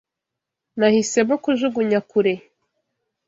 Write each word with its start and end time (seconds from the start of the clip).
Nahisemo 0.79 1.35
kujugunya 1.43 1.99
kure. 2.09 2.33